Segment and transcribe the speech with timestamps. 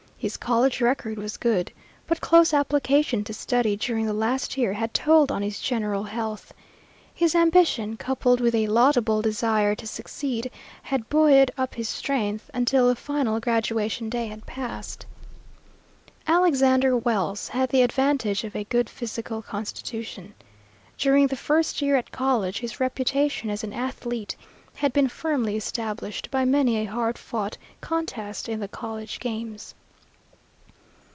[0.23, 1.71] His college record was good,
[2.05, 6.53] but close application to study during the last year had told on his general health.
[7.11, 10.51] His ambition, coupled with a laudable desire to succeed,
[10.83, 15.07] had buoyed up his strength until the final graduation day had passed.
[16.27, 20.35] Alexander Wells had the advantage of a good physical constitution.
[20.99, 24.35] During the first year at college his reputation as an athlete
[24.75, 29.73] had been firmly established by many a hard fought contest in the college games.